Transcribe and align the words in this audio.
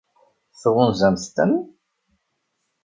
Tɣunzamt-ten? 0.61 1.53